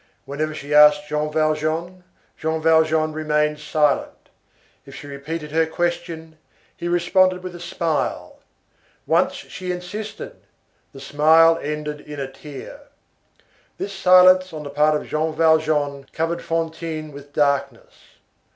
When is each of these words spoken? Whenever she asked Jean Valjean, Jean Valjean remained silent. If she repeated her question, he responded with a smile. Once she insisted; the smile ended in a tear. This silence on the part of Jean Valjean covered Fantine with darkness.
Whenever 0.25 0.55
she 0.55 0.73
asked 0.73 1.07
Jean 1.07 1.31
Valjean, 1.31 2.03
Jean 2.35 2.59
Valjean 2.59 3.13
remained 3.13 3.59
silent. 3.59 4.29
If 4.83 4.95
she 4.95 5.05
repeated 5.05 5.51
her 5.51 5.67
question, 5.67 6.39
he 6.75 6.87
responded 6.87 7.43
with 7.43 7.53
a 7.53 7.59
smile. 7.59 8.39
Once 9.05 9.35
she 9.35 9.71
insisted; 9.71 10.37
the 10.91 10.99
smile 10.99 11.59
ended 11.61 12.01
in 12.01 12.19
a 12.19 12.27
tear. 12.31 12.79
This 13.77 13.93
silence 13.93 14.51
on 14.51 14.63
the 14.63 14.71
part 14.71 14.99
of 14.99 15.05
Jean 15.07 15.35
Valjean 15.35 16.07
covered 16.13 16.41
Fantine 16.41 17.11
with 17.11 17.31
darkness. 17.31 17.93